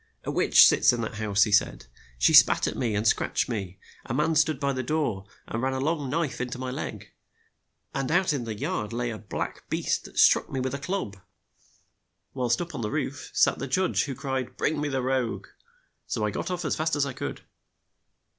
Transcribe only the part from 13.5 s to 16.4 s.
58 THE THREE SPINNERS the judge, who cried,' Bring me the rogue;' so I